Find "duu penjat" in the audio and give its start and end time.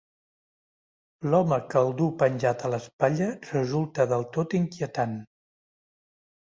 2.01-2.65